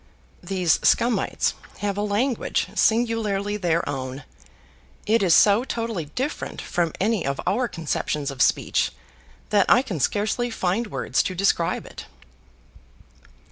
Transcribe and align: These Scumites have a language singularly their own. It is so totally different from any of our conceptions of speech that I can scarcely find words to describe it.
These 0.41 0.79
Scumites 0.81 1.53
have 1.77 1.95
a 1.95 2.01
language 2.01 2.69
singularly 2.73 3.55
their 3.55 3.87
own. 3.87 4.23
It 5.05 5.21
is 5.21 5.35
so 5.35 5.63
totally 5.63 6.05
different 6.05 6.59
from 6.59 6.91
any 6.99 7.23
of 7.23 7.39
our 7.45 7.67
conceptions 7.67 8.31
of 8.31 8.41
speech 8.41 8.91
that 9.51 9.67
I 9.69 9.83
can 9.83 9.99
scarcely 9.99 10.49
find 10.49 10.87
words 10.87 11.21
to 11.21 11.35
describe 11.35 11.85
it. 11.85 12.07